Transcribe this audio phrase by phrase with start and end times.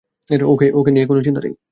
[0.73, 1.53] ওকে নিয়ে চিন্তা নেই।